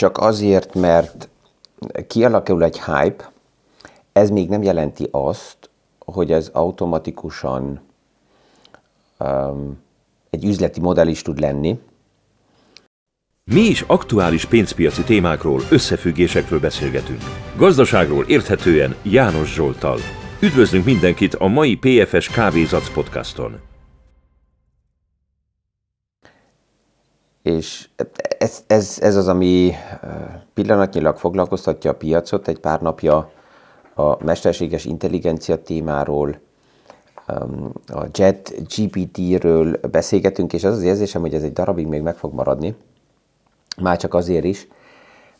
csak 0.00 0.18
azért, 0.18 0.74
mert 0.74 1.28
kialakul 2.06 2.64
egy 2.64 2.80
hype, 2.80 3.30
ez 4.12 4.30
még 4.30 4.48
nem 4.48 4.62
jelenti 4.62 5.08
azt, 5.10 5.70
hogy 5.98 6.32
ez 6.32 6.50
automatikusan 6.52 7.80
um, 9.18 9.82
egy 10.30 10.44
üzleti 10.44 10.80
modell 10.80 11.06
is 11.06 11.22
tud 11.22 11.40
lenni. 11.40 11.80
Mi 13.44 13.60
is 13.60 13.84
aktuális 13.86 14.44
pénzpiaci 14.44 15.02
témákról, 15.02 15.60
összefüggésekről 15.70 16.60
beszélgetünk. 16.60 17.20
Gazdaságról 17.56 18.24
érthetően 18.24 18.94
János 19.02 19.54
Zsoltal. 19.54 19.98
Üdvözlünk 20.40 20.84
mindenkit 20.84 21.34
a 21.34 21.46
mai 21.46 21.76
PFS 21.76 22.28
Kávézac 22.28 22.92
podcaston. 22.92 23.69
És 27.42 27.88
ez, 28.38 28.64
ez, 28.66 28.98
ez 29.00 29.16
az, 29.16 29.28
ami 29.28 29.72
pillanatnyilag 30.54 31.16
foglalkoztatja 31.16 31.90
a 31.90 31.94
piacot. 31.94 32.48
Egy 32.48 32.58
pár 32.58 32.80
napja 32.80 33.30
a 33.94 34.24
mesterséges 34.24 34.84
intelligencia 34.84 35.62
témáról, 35.62 36.38
a 37.86 38.06
Jet 38.12 38.54
GPT-ről 38.74 39.80
beszélgetünk, 39.90 40.52
és 40.52 40.64
az 40.64 40.76
az 40.76 40.82
érzésem, 40.82 41.20
hogy 41.20 41.34
ez 41.34 41.42
egy 41.42 41.52
darabig 41.52 41.86
még 41.86 42.02
meg 42.02 42.16
fog 42.16 42.34
maradni. 42.34 42.76
Már 43.80 43.96
csak 43.96 44.14
azért 44.14 44.44
is, 44.44 44.68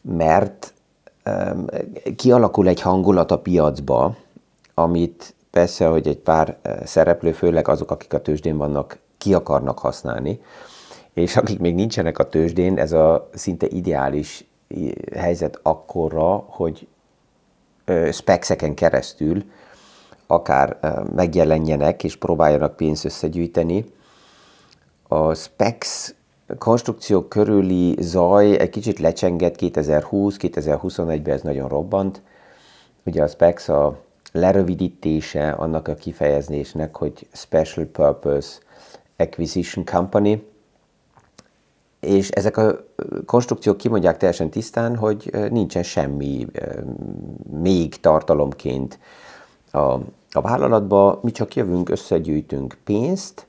mert 0.01 0.75
kialakul 2.17 2.69
egy 2.69 2.81
hangulat 2.81 3.31
a 3.31 3.39
piacba, 3.39 4.17
amit 4.75 5.35
persze, 5.51 5.87
hogy 5.87 6.09
egy 6.09 6.19
pár 6.19 6.59
szereplő, 6.85 7.33
főleg 7.33 7.69
azok, 7.69 7.91
akik 7.91 8.13
a 8.13 8.21
tőzsdén 8.21 8.57
vannak, 8.57 8.99
ki 9.19 9.35
akarnak 9.35 9.79
használni, 9.79 10.41
és 11.15 11.37
akik 11.37 11.59
még 11.59 11.75
nincsenek 11.75 12.19
a 12.19 12.29
tőzsdén, 12.29 12.79
ez 12.79 12.93
a 12.93 13.29
szinte 13.35 13.67
ideális 13.67 14.45
helyzet 15.17 15.59
akkora, 15.63 16.45
hogy 16.49 16.87
specseken 18.13 18.75
keresztül 18.75 19.45
akár 20.27 20.79
megjelenjenek 21.15 22.05
és 22.05 22.17
próbáljanak 22.17 22.77
pénzt 22.77 23.05
összegyűjteni. 23.05 23.85
A 25.09 25.35
specs 25.35 26.15
konstrukció 26.59 27.23
körüli 27.23 27.97
zaj 28.01 28.59
egy 28.59 28.71
kicsit 28.71 28.99
lecsengett 28.99 29.55
2020-2021-ben, 29.59 31.35
ez 31.35 31.43
nagyon 31.43 31.69
robbant. 31.69 32.23
Ugye 33.05 33.23
a 33.23 33.27
specs 33.27 33.69
a 33.69 34.01
lerövidítése 34.33 35.51
annak 35.51 35.89
a 35.89 35.95
kifejezésnek, 35.95 36.97
hogy 36.97 37.27
Special 37.33 37.87
Purpose 37.87 38.59
Acquisition 39.17 39.85
Company, 39.85 40.50
és 42.01 42.29
ezek 42.29 42.57
a 42.57 42.85
konstrukciók 43.27 43.77
kimondják 43.77 44.17
teljesen 44.17 44.51
tisztán, 44.51 44.97
hogy 44.97 45.31
nincsen 45.51 45.83
semmi 45.83 46.47
még 47.51 48.01
tartalomként 48.01 48.99
a, 49.71 49.79
a 50.31 50.41
vállalatba, 50.41 51.19
mi 51.23 51.31
csak 51.31 51.55
jövünk, 51.55 51.89
összegyűjtünk 51.89 52.77
pénzt 52.85 53.47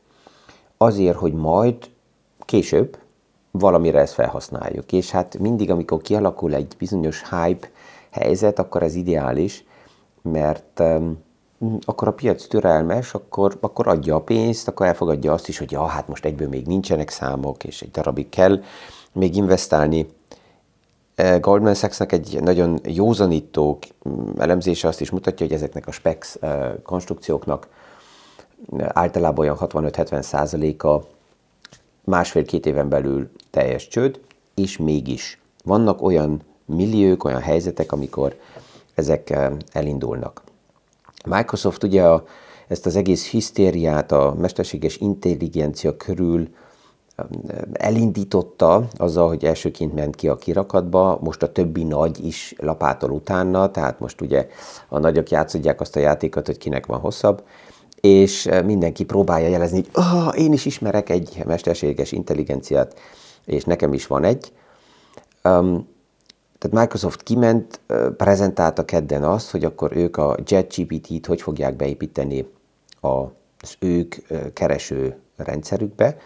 azért, 0.77 1.17
hogy 1.17 1.33
majd 1.33 1.75
később 2.39 2.97
valamire 3.51 3.99
ezt 3.99 4.13
felhasználjuk. 4.13 4.91
És 4.91 5.11
hát 5.11 5.37
mindig, 5.37 5.69
amikor 5.69 6.01
kialakul 6.01 6.53
egy 6.53 6.75
bizonyos 6.77 7.23
hype 7.29 7.69
helyzet, 8.09 8.59
akkor 8.59 8.83
ez 8.83 8.95
ideális, 8.95 9.65
mert 10.21 10.79
um, 10.79 11.23
akkor 11.85 12.07
a 12.07 12.13
piac 12.13 12.47
türelmes, 12.47 13.13
akkor, 13.13 13.57
akkor 13.59 13.87
adja 13.87 14.15
a 14.15 14.21
pénzt, 14.21 14.67
akkor 14.67 14.85
elfogadja 14.85 15.33
azt 15.33 15.47
is, 15.47 15.57
hogy 15.57 15.71
ja, 15.71 15.85
hát 15.85 16.07
most 16.07 16.25
egyből 16.25 16.47
még 16.47 16.65
nincsenek 16.65 17.09
számok, 17.09 17.63
és 17.63 17.81
egy 17.81 17.91
darabig 17.91 18.29
kell 18.29 18.61
még 19.11 19.35
investálni. 19.35 20.09
E, 21.15 21.37
Goldman 21.37 21.73
Sachsnak 21.73 22.11
egy 22.11 22.37
nagyon 22.41 22.79
józanító 22.83 23.79
elemzése 24.37 24.87
azt 24.87 25.01
is 25.01 25.09
mutatja, 25.09 25.45
hogy 25.45 25.55
ezeknek 25.55 25.87
a 25.87 25.91
specs 25.91 26.35
e, 26.39 26.75
konstrukcióknak 26.83 27.67
általában 28.77 29.45
olyan 29.45 29.57
65-70 29.59 30.21
százaléka 30.21 31.03
másfél-két 32.03 32.65
éven 32.65 32.89
belül 32.89 33.31
teljes 33.49 33.87
csőd, 33.87 34.19
és 34.55 34.77
mégis 34.77 35.41
vannak 35.63 36.01
olyan 36.01 36.41
milliók, 36.65 37.23
olyan 37.23 37.41
helyzetek, 37.41 37.91
amikor 37.91 38.35
ezek 38.93 39.29
e, 39.29 39.51
elindulnak. 39.71 40.49
Microsoft 41.25 41.83
ugye 41.83 42.03
a, 42.03 42.23
ezt 42.67 42.85
az 42.85 42.95
egész 42.95 43.27
hisztériát 43.27 44.11
a 44.11 44.35
mesterséges 44.39 44.97
intelligencia 44.97 45.97
körül 45.97 46.39
um, 47.17 47.41
elindította 47.73 48.87
azzal, 48.97 49.27
hogy 49.27 49.45
elsőként 49.45 49.93
ment 49.93 50.15
ki 50.15 50.27
a 50.27 50.35
kirakatba, 50.35 51.19
most 51.21 51.43
a 51.43 51.51
többi 51.51 51.83
nagy 51.83 52.25
is 52.25 52.55
lapátol 52.57 53.11
utána, 53.11 53.71
tehát 53.71 53.99
most 53.99 54.21
ugye 54.21 54.47
a 54.89 54.99
nagyok 54.99 55.29
játszodják 55.29 55.81
azt 55.81 55.95
a 55.95 55.99
játékot, 55.99 56.45
hogy 56.45 56.57
kinek 56.57 56.85
van 56.85 56.99
hosszabb, 56.99 57.43
és 58.01 58.45
uh, 58.45 58.63
mindenki 58.63 59.05
próbálja 59.05 59.47
jelezni, 59.47 59.75
hogy 59.75 59.89
oh, 59.93 60.39
én 60.39 60.53
is 60.53 60.65
ismerek 60.65 61.09
egy 61.09 61.43
mesterséges 61.45 62.11
intelligenciát, 62.11 62.99
és 63.45 63.63
nekem 63.63 63.93
is 63.93 64.07
van 64.07 64.23
egy. 64.23 64.51
Um, 65.43 65.87
tehát 66.61 66.79
Microsoft 66.79 67.23
kiment, 67.23 67.79
prezentálta 68.17 68.85
kedden 68.85 69.23
azt, 69.23 69.51
hogy 69.51 69.63
akkor 69.63 69.95
ők 69.95 70.17
a 70.17 70.37
JetGPT-t 70.45 71.25
hogy 71.25 71.41
fogják 71.41 71.75
beépíteni 71.75 72.47
az 72.99 73.75
ők 73.79 74.15
kereső 74.53 75.17
rendszerükbe, 75.37 76.17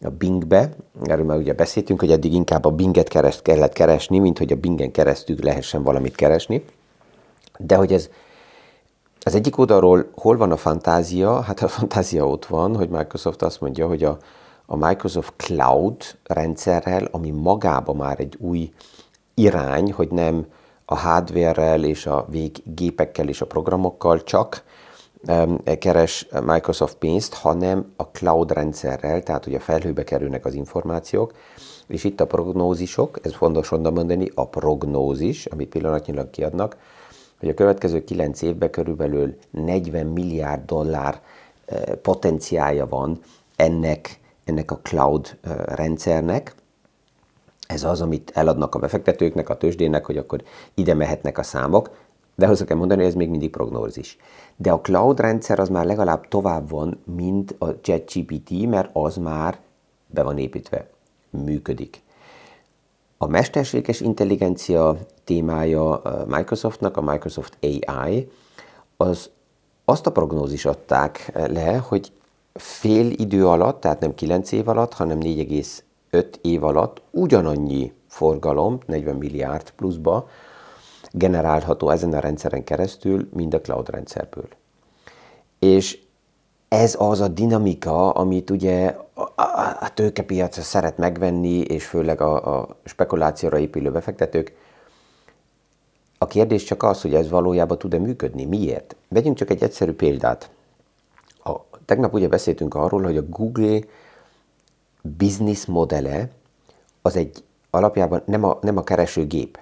a 0.00 0.10
Bingbe. 0.10 0.70
Erről 1.02 1.24
már 1.24 1.36
ugye 1.36 1.52
beszéltünk, 1.52 2.00
hogy 2.00 2.10
eddig 2.10 2.32
inkább 2.32 2.64
a 2.64 2.70
Binget 2.70 3.08
kereszt 3.08 3.42
kellett 3.42 3.72
keresni, 3.72 4.18
mint 4.18 4.38
hogy 4.38 4.52
a 4.52 4.56
Bingen 4.56 4.90
keresztül 4.90 5.36
lehessen 5.40 5.82
valamit 5.82 6.14
keresni. 6.14 6.64
De 7.58 7.76
hogy 7.76 7.92
ez 7.92 8.08
az 9.20 9.34
egyik 9.34 9.58
oldalról 9.58 10.10
hol 10.14 10.36
van 10.36 10.52
a 10.52 10.56
fantázia? 10.56 11.40
Hát 11.40 11.62
a 11.62 11.68
fantázia 11.68 12.28
ott 12.28 12.46
van, 12.46 12.76
hogy 12.76 12.88
Microsoft 12.88 13.42
azt 13.42 13.60
mondja, 13.60 13.86
hogy 13.86 14.04
a, 14.04 14.18
a 14.66 14.76
Microsoft 14.76 15.32
Cloud 15.36 16.02
rendszerrel, 16.22 17.08
ami 17.10 17.30
magában 17.30 17.96
már 17.96 18.20
egy 18.20 18.36
új 18.38 18.72
irány, 19.34 19.92
hogy 19.92 20.08
nem 20.08 20.46
a 20.84 20.98
hardware-rel 20.98 21.84
és 21.84 22.06
a 22.06 22.26
véggépekkel 22.28 23.28
és 23.28 23.40
a 23.40 23.46
programokkal 23.46 24.22
csak 24.22 24.64
keres 25.78 26.28
Microsoft 26.44 26.96
pénzt, 26.96 27.34
hanem 27.34 27.92
a 27.96 28.02
cloud 28.02 28.52
rendszerrel, 28.52 29.22
tehát 29.22 29.44
hogy 29.44 29.54
a 29.54 29.60
felhőbe 29.60 30.04
kerülnek 30.04 30.44
az 30.44 30.54
információk, 30.54 31.32
és 31.86 32.04
itt 32.04 32.20
a 32.20 32.26
prognózisok, 32.26 33.18
ez 33.22 33.34
fontos 33.34 33.70
onnan 33.70 33.92
mondani, 33.92 34.30
a 34.34 34.46
prognózis, 34.46 35.46
amit 35.46 35.68
pillanatnyilag 35.68 36.30
kiadnak, 36.30 36.76
hogy 37.38 37.48
a 37.48 37.54
következő 37.54 38.04
9 38.04 38.42
évben 38.42 38.70
körülbelül 38.70 39.36
40 39.50 40.06
milliárd 40.06 40.64
dollár 40.64 41.20
eh, 41.66 41.82
potenciája 42.02 42.86
van 42.88 43.20
ennek, 43.56 44.20
ennek 44.44 44.70
a 44.70 44.78
cloud 44.82 45.38
eh, 45.42 45.56
rendszernek, 45.66 46.54
ez 47.66 47.84
az, 47.84 48.00
amit 48.00 48.30
eladnak 48.34 48.74
a 48.74 48.78
befektetőknek, 48.78 49.48
a 49.48 49.56
tőzsdének, 49.56 50.04
hogy 50.06 50.16
akkor 50.16 50.42
ide 50.74 50.94
mehetnek 50.94 51.38
a 51.38 51.42
számok, 51.42 51.90
de 52.34 52.46
hozzá 52.46 52.64
kell 52.64 52.76
mondani, 52.76 53.00
hogy 53.00 53.10
ez 53.10 53.16
még 53.16 53.28
mindig 53.28 53.50
prognózis. 53.50 54.16
De 54.56 54.72
a 54.72 54.80
cloud 54.80 55.20
rendszer 55.20 55.58
az 55.58 55.68
már 55.68 55.84
legalább 55.84 56.28
tovább 56.28 56.70
van, 56.70 57.00
mint 57.16 57.54
a 57.58 57.80
ChatGPT, 57.80 58.66
mert 58.66 58.90
az 58.92 59.16
már 59.16 59.58
be 60.06 60.22
van 60.22 60.38
építve, 60.38 60.88
működik. 61.30 62.02
A 63.18 63.26
mesterséges 63.26 64.00
intelligencia 64.00 64.96
témája 65.24 66.02
Microsoftnak, 66.26 66.96
a 66.96 67.02
Microsoft 67.02 67.58
AI, 67.60 68.30
az 68.96 69.30
azt 69.84 70.06
a 70.06 70.12
prognózis 70.12 70.64
adták 70.64 71.32
le, 71.34 71.76
hogy 71.76 72.12
fél 72.54 73.10
idő 73.10 73.46
alatt, 73.46 73.80
tehát 73.80 74.00
nem 74.00 74.14
9 74.14 74.52
év 74.52 74.68
alatt, 74.68 74.92
hanem 74.92 75.20
5 76.14 76.38
év 76.42 76.64
alatt 76.64 77.02
ugyanannyi 77.10 77.92
forgalom, 78.06 78.78
40 78.86 79.16
milliárd 79.16 79.70
pluszba 79.70 80.28
generálható 81.10 81.90
ezen 81.90 82.12
a 82.12 82.18
rendszeren 82.18 82.64
keresztül, 82.64 83.28
mint 83.32 83.54
a 83.54 83.60
cloud 83.60 83.88
rendszerből. 83.90 84.48
És 85.58 85.98
ez 86.68 86.96
az 86.98 87.20
a 87.20 87.28
dinamika, 87.28 88.10
amit 88.10 88.50
ugye 88.50 88.96
a 89.80 89.94
tőkepiac 89.94 90.60
szeret 90.60 90.98
megvenni, 90.98 91.58
és 91.58 91.86
főleg 91.86 92.20
a, 92.20 92.58
a 92.58 92.76
spekulációra 92.84 93.58
épülő 93.58 93.90
befektetők. 93.90 94.56
A 96.18 96.26
kérdés 96.26 96.64
csak 96.64 96.82
az, 96.82 97.02
hogy 97.02 97.14
ez 97.14 97.28
valójában 97.28 97.78
tud-e 97.78 97.98
működni. 97.98 98.44
Miért? 98.44 98.96
Vegyünk 99.08 99.36
csak 99.36 99.50
egy 99.50 99.62
egyszerű 99.62 99.92
példát. 99.92 100.50
A, 101.44 101.52
tegnap 101.84 102.14
ugye 102.14 102.28
beszéltünk 102.28 102.74
arról, 102.74 103.02
hogy 103.02 103.16
a 103.16 103.28
Google 103.28 103.78
business 105.16 105.64
modele 105.64 106.28
az 107.02 107.16
egy 107.16 107.44
alapjában 107.70 108.22
nem 108.26 108.44
a, 108.44 108.58
nem 108.60 108.76
a 108.76 108.84
keresőgép. 108.84 109.58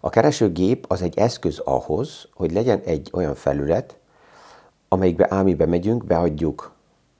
A 0.00 0.08
keresőgép 0.08 0.84
az 0.88 1.02
egy 1.02 1.18
eszköz 1.18 1.58
ahhoz, 1.58 2.28
hogy 2.34 2.52
legyen 2.52 2.80
egy 2.84 3.10
olyan 3.12 3.34
felület, 3.34 3.96
amelyikbe 4.88 5.26
ámibe 5.30 5.66
megyünk, 5.66 6.04
beadjuk 6.04 6.72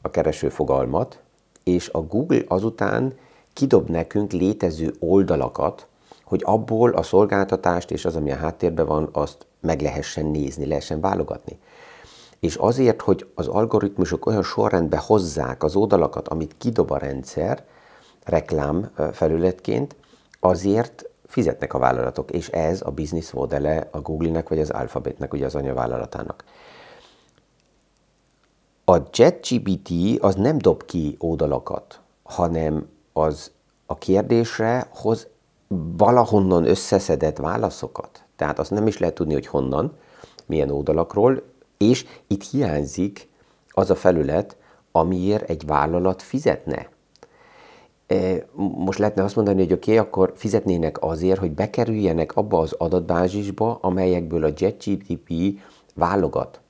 a 0.02 0.10
kereső 0.10 0.48
fogalmat, 0.48 1.20
és 1.62 1.88
a 1.88 2.00
Google 2.00 2.42
azután 2.48 3.14
kidob 3.52 3.88
nekünk 3.88 4.32
létező 4.32 4.94
oldalakat, 4.98 5.86
hogy 6.24 6.42
abból 6.44 6.90
a 6.90 7.02
szolgáltatást 7.02 7.90
és 7.90 8.04
az, 8.04 8.16
ami 8.16 8.32
a 8.32 8.36
háttérben 8.36 8.86
van, 8.86 9.08
azt 9.12 9.46
meg 9.60 9.80
lehessen 9.80 10.26
nézni, 10.26 10.66
lehessen 10.66 11.00
válogatni. 11.00 11.58
És 12.44 12.54
azért, 12.54 13.02
hogy 13.02 13.26
az 13.34 13.46
algoritmusok 13.46 14.26
olyan 14.26 14.42
sorrendbe 14.42 14.96
hozzák 14.96 15.62
az 15.62 15.76
oldalakat, 15.76 16.28
amit 16.28 16.54
kidob 16.58 16.90
a 16.90 16.98
rendszer, 16.98 17.64
reklám 18.24 18.90
felületként, 19.12 19.96
azért 20.40 21.10
fizetnek 21.26 21.74
a 21.74 21.78
vállalatok, 21.78 22.30
és 22.30 22.48
ez 22.48 22.82
a 22.84 22.90
business 22.90 23.30
modele 23.30 23.88
a 23.90 24.00
Google-nek 24.00 24.48
vagy 24.48 24.58
az 24.58 24.70
Alphabetnek, 24.70 25.32
ugye 25.32 25.44
az 25.44 25.54
anyavállalatának. 25.54 26.44
A 28.84 28.96
JetGPT 29.12 29.90
az 30.20 30.34
nem 30.34 30.58
dob 30.58 30.84
ki 30.84 31.16
oldalakat, 31.18 32.00
hanem 32.22 32.88
az 33.12 33.50
a 33.86 33.98
kérdésre 33.98 34.88
hoz 34.94 35.26
valahonnan 35.96 36.66
összeszedett 36.66 37.36
válaszokat. 37.36 38.24
Tehát 38.36 38.58
azt 38.58 38.70
nem 38.70 38.86
is 38.86 38.98
lehet 38.98 39.14
tudni, 39.14 39.32
hogy 39.32 39.46
honnan, 39.46 39.92
milyen 40.46 40.70
oldalakról, 40.70 41.42
és 41.76 42.06
itt 42.26 42.42
hiányzik 42.42 43.28
az 43.68 43.90
a 43.90 43.94
felület, 43.94 44.56
amiért 44.92 45.50
egy 45.50 45.66
vállalat 45.66 46.22
fizetne. 46.22 46.88
E, 48.06 48.46
most 48.56 48.98
lehetne 48.98 49.24
azt 49.24 49.36
mondani, 49.36 49.62
hogy 49.62 49.72
oké, 49.72 49.90
okay, 49.90 50.06
akkor 50.06 50.32
fizetnének 50.36 51.02
azért, 51.02 51.38
hogy 51.38 51.52
bekerüljenek 51.52 52.36
abba 52.36 52.58
az 52.58 52.72
adatbázisba, 52.72 53.78
amelyekből 53.80 54.44
a 54.44 54.52
JetGPT 54.56 55.60
válogat. 55.94 56.60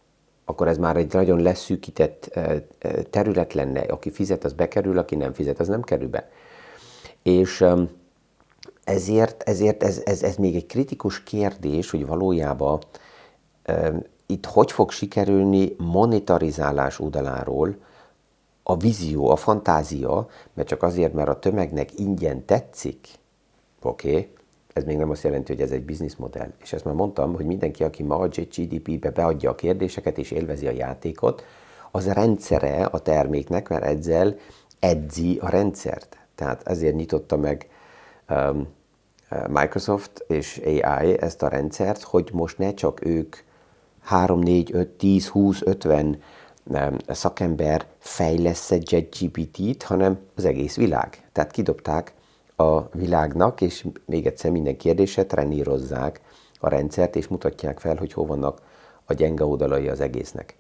Akkor 0.45 0.69
ez 0.69 0.79
már 0.79 0.97
egy 0.97 1.13
nagyon 1.13 1.43
leszűkített 1.43 2.27
e, 2.33 2.65
e, 2.79 3.03
terület 3.03 3.53
lenne. 3.53 3.81
Aki 3.81 4.11
fizet, 4.11 4.45
az 4.45 4.53
bekerül, 4.53 4.99
aki 4.99 5.15
nem 5.15 5.33
fizet, 5.33 5.61
az 5.61 5.69
nem 5.69 5.83
kerül 5.83 6.09
be. 6.09 6.31
És 7.23 7.65
ezért, 8.85 9.43
ezért 9.43 9.83
ez, 9.83 10.03
ez, 10.05 10.23
ez 10.23 10.37
még 10.37 10.55
egy 10.55 10.67
kritikus 10.67 11.23
kérdés, 11.23 11.91
hogy 11.91 12.07
valójában 12.07 12.79
itt 14.35 14.47
hogy 14.47 14.73
fog 14.73 14.91
sikerülni 14.91 15.75
monetarizálás 15.79 17.01
oldaláról 17.01 17.77
a 18.63 18.77
vízió, 18.77 19.29
a 19.29 19.37
fantázia, 19.37 20.29
mert 20.55 20.69
csak 20.69 20.83
azért, 20.83 21.13
mert 21.13 21.29
a 21.29 21.39
tömegnek 21.39 21.99
ingyen 21.99 22.45
tetszik, 22.45 23.09
oké, 23.83 24.11
okay, 24.11 24.33
ez 24.73 24.85
még 24.85 24.97
nem 24.97 25.11
azt 25.11 25.23
jelenti, 25.23 25.53
hogy 25.53 25.63
ez 25.63 25.71
egy 25.71 25.85
bizniszmodell. 25.85 26.53
És 26.63 26.73
ezt 26.73 26.85
már 26.85 26.95
mondtam, 26.95 27.35
hogy 27.35 27.45
mindenki, 27.45 27.85
aki 27.85 28.03
ma 28.03 28.19
a 28.19 28.29
GDP-be 28.29 29.11
beadja 29.11 29.51
a 29.51 29.55
kérdéseket 29.55 30.19
és 30.19 30.31
élvezi 30.31 30.67
a 30.67 30.71
játékot, 30.71 31.45
az 31.91 32.07
a 32.07 32.13
rendszere 32.13 32.85
a 32.85 32.99
terméknek, 32.99 33.69
mert 33.69 33.85
ezzel 33.85 34.37
edzi 34.79 35.39
a 35.41 35.49
rendszert. 35.49 36.19
Tehát 36.35 36.69
ezért 36.69 36.95
nyitotta 36.95 37.37
meg 37.37 37.69
um, 38.29 38.67
Microsoft 39.49 40.25
és 40.29 40.61
AI 40.65 41.21
ezt 41.21 41.43
a 41.43 41.49
rendszert, 41.49 42.03
hogy 42.03 42.31
most 42.33 42.59
ne 42.59 42.75
csak 42.75 43.05
ők 43.05 43.37
3, 44.05 44.39
4, 44.39 44.71
5, 44.73 44.89
10, 44.89 45.29
20, 45.29 45.63
50 45.63 46.19
szakember 47.09 47.87
fejlesz 47.99 48.71
egy 48.71 48.93
JetGPT-t, 48.93 49.83
hanem 49.83 50.19
az 50.37 50.45
egész 50.45 50.77
világ. 50.77 51.29
Tehát 51.33 51.51
kidobták 51.51 52.13
a 52.57 52.81
világnak, 52.97 53.61
és 53.61 53.87
még 54.07 54.27
egyszer 54.27 54.51
minden 54.51 54.77
kérdéset 54.77 55.27
trenírozzák 55.27 56.21
a 56.61 56.69
rendszert, 56.69 57.17
és 57.17 57.29
mutatják 57.29 57.81
fel, 57.81 57.97
hogy 57.97 58.13
hol 58.13 58.27
vannak 58.27 58.61
a 59.05 59.13
gyenge 59.13 59.45
oldalai 59.45 59.89
az 59.89 60.01
egésznek. 60.01 60.57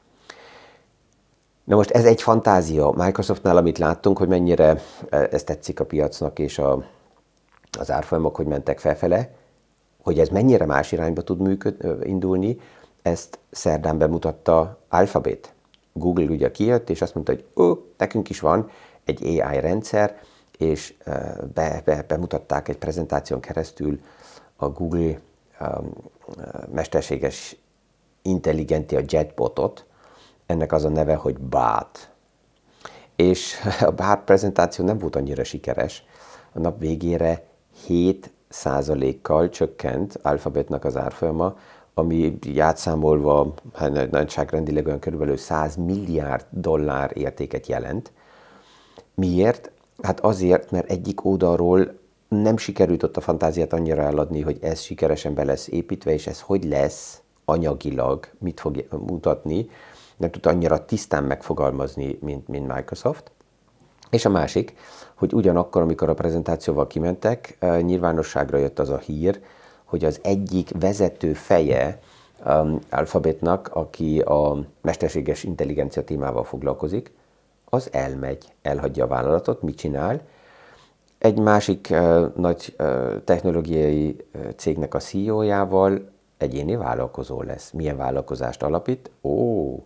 Na 1.64 1.76
most 1.76 1.90
ez 1.90 2.04
egy 2.04 2.22
fantázia 2.22 2.90
Microsoftnál, 2.90 3.56
amit 3.56 3.78
láttunk, 3.78 4.18
hogy 4.18 4.28
mennyire 4.28 4.80
e, 5.08 5.28
ez 5.30 5.44
tetszik 5.44 5.80
a 5.80 5.84
piacnak, 5.84 6.38
és 6.38 6.58
a, 6.58 6.84
az 7.78 7.90
árfolyamok, 7.90 8.36
hogy 8.36 8.46
mentek 8.46 8.78
felfele, 8.78 9.30
hogy 10.02 10.18
ez 10.18 10.28
mennyire 10.28 10.66
más 10.66 10.92
irányba 10.92 11.22
tud 11.22 11.40
működ, 11.40 11.76
indulni, 12.02 12.58
ezt 13.04 13.38
szerdán 13.50 13.98
bemutatta 13.98 14.78
Alphabet. 14.88 15.52
Google 15.92 16.24
ugye 16.24 16.50
kijött, 16.50 16.90
és 16.90 17.02
azt 17.02 17.14
mondta, 17.14 17.32
hogy 17.32 17.44
ó, 17.64 17.72
nekünk 17.96 18.30
is 18.30 18.40
van 18.40 18.70
egy 19.04 19.40
AI 19.40 19.60
rendszer, 19.60 20.20
és 20.58 20.94
be, 21.54 21.82
be, 21.84 22.04
bemutatták 22.08 22.68
egy 22.68 22.78
prezentáción 22.78 23.40
keresztül 23.40 24.00
a 24.56 24.68
Google 24.68 25.20
um, 25.60 25.92
mesterséges 26.72 27.56
intelligencia 28.22 29.00
jetbotot, 29.08 29.84
ennek 30.46 30.72
az 30.72 30.84
a 30.84 30.88
neve, 30.88 31.14
hogy 31.14 31.38
BAT. 31.38 32.10
És 33.16 33.56
a 33.80 33.90
BAT 33.90 34.24
prezentáció 34.24 34.84
nem 34.84 34.98
volt 34.98 35.16
annyira 35.16 35.44
sikeres. 35.44 36.04
A 36.52 36.58
nap 36.58 36.78
végére 36.78 37.44
7 37.86 38.32
kal 39.22 39.48
csökkent 39.48 40.18
Alphabetnak 40.22 40.84
az 40.84 40.96
árfolyama, 40.96 41.56
ami 41.94 42.38
játszámolva 42.42 43.54
hát 43.74 44.10
nagyságrendileg 44.10 44.86
olyan 44.86 44.98
körülbelül 44.98 45.36
100 45.36 45.76
milliárd 45.76 46.46
dollár 46.50 47.10
értéket 47.14 47.66
jelent. 47.66 48.12
Miért? 49.14 49.70
Hát 50.02 50.20
azért, 50.20 50.70
mert 50.70 50.90
egyik 50.90 51.24
oldalról 51.24 51.98
nem 52.28 52.56
sikerült 52.56 53.02
ott 53.02 53.16
a 53.16 53.20
fantáziát 53.20 53.72
annyira 53.72 54.02
eladni, 54.02 54.40
hogy 54.40 54.58
ez 54.60 54.80
sikeresen 54.80 55.34
be 55.34 55.44
lesz 55.44 55.68
építve, 55.68 56.12
és 56.12 56.26
ez 56.26 56.40
hogy 56.40 56.64
lesz 56.64 57.20
anyagilag, 57.44 58.28
mit 58.38 58.60
fog 58.60 58.86
mutatni, 59.06 59.68
nem 60.16 60.30
tud 60.30 60.46
annyira 60.46 60.84
tisztán 60.84 61.24
megfogalmazni, 61.24 62.18
mint, 62.20 62.48
mint 62.48 62.74
Microsoft. 62.74 63.30
És 64.10 64.24
a 64.24 64.30
másik, 64.30 64.74
hogy 65.14 65.32
ugyanakkor, 65.32 65.82
amikor 65.82 66.08
a 66.08 66.14
prezentációval 66.14 66.86
kimentek, 66.86 67.56
eh, 67.58 67.80
nyilvánosságra 67.82 68.58
jött 68.58 68.78
az 68.78 68.88
a 68.88 68.98
hír, 68.98 69.40
hogy 69.84 70.04
az 70.04 70.20
egyik 70.22 70.70
vezető 70.80 71.32
feje 71.32 71.98
um, 72.46 72.78
Alphabetnak, 72.90 73.70
aki 73.72 74.20
a 74.20 74.66
mesterséges 74.80 75.44
intelligencia 75.44 76.04
témával 76.04 76.44
foglalkozik, 76.44 77.12
az 77.64 77.88
elmegy, 77.92 78.44
elhagyja 78.62 79.04
a 79.04 79.08
vállalatot, 79.08 79.62
mit 79.62 79.76
csinál? 79.76 80.20
Egy 81.18 81.38
másik 81.38 81.88
uh, 81.90 82.34
nagy 82.36 82.74
uh, 82.78 83.24
technológiai 83.24 84.16
uh, 84.34 84.50
cégnek 84.56 84.94
a 84.94 84.98
CEO-jával 84.98 86.12
egyéni 86.38 86.76
vállalkozó 86.76 87.42
lesz. 87.42 87.70
Milyen 87.70 87.96
vállalkozást 87.96 88.62
alapít? 88.62 89.10
Ó, 89.22 89.76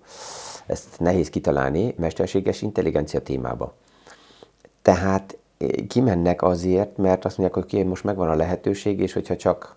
ezt 0.66 0.98
nehéz 0.98 1.30
kitalálni 1.30 1.94
mesterséges 1.96 2.62
intelligencia 2.62 3.20
témába. 3.20 3.74
Tehát 4.82 5.38
eh, 5.58 5.68
kimennek 5.88 6.42
azért, 6.42 6.96
mert 6.96 7.24
azt 7.24 7.38
mondják, 7.38 7.64
hogy 7.64 7.86
most 7.86 8.04
megvan 8.04 8.28
a 8.28 8.34
lehetőség, 8.34 9.00
és 9.00 9.12
hogyha 9.12 9.36
csak 9.36 9.76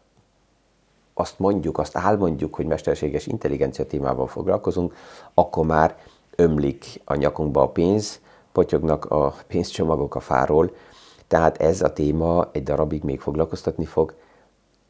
azt 1.21 1.39
mondjuk, 1.39 1.77
azt 1.77 1.97
álmondjuk, 1.97 2.55
hogy 2.55 2.65
mesterséges 2.65 3.27
intelligencia 3.27 3.85
témával 3.85 4.27
foglalkozunk, 4.27 4.93
akkor 5.33 5.65
már 5.65 5.97
ömlik 6.35 7.01
a 7.05 7.15
nyakunkba 7.15 7.61
a 7.61 7.69
pénz, 7.69 8.19
potyognak 8.51 9.05
a 9.05 9.33
pénzcsomagok 9.47 10.15
a 10.15 10.19
fáról, 10.19 10.75
tehát 11.27 11.57
ez 11.57 11.81
a 11.81 11.93
téma 11.93 12.49
egy 12.51 12.63
darabig 12.63 13.03
még 13.03 13.19
foglalkoztatni 13.19 13.85
fog. 13.85 14.15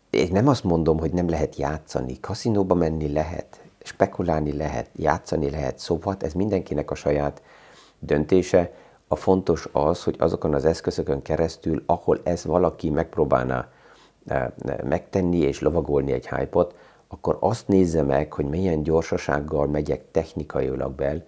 Én 0.10 0.30
nem 0.32 0.48
azt 0.48 0.64
mondom, 0.64 1.00
hogy 1.00 1.14
nem 1.14 1.30
lehet 1.30 1.56
játszani, 1.56 2.20
kaszinóba 2.20 2.76
menni 2.76 3.14
lehet, 3.14 3.62
spekulálni 3.84 4.54
lehet, 4.54 4.90
játszani 4.96 5.50
lehet, 5.50 5.80
szóval 5.80 6.16
ez 6.20 6.34
mindenkinek 6.34 6.92
a 6.92 6.96
saját 6.96 7.42
döntése. 8.00 8.74
A 9.08 9.16
fontos 9.16 9.68
az, 9.72 10.04
hogy 10.04 10.16
azokon 10.20 10.54
az 10.54 10.66
eszközökön 10.66 11.22
keresztül, 11.22 11.84
ahol 11.86 12.20
ez 12.24 12.46
valaki 12.46 12.90
megpróbálná 12.90 13.70
megtenni 14.84 15.38
és 15.38 15.60
lovagolni 15.60 16.12
egy 16.12 16.28
hype 16.28 16.68
akkor 17.08 17.38
azt 17.40 17.68
nézze 17.68 18.02
meg, 18.02 18.34
hogy 18.34 18.46
milyen 18.46 18.84
gyorsasággal 18.84 19.68
megyek 19.68 20.12
technikailag 20.12 20.92
bel, 20.92 21.26